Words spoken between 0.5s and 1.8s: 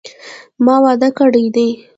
ما واده کړی دي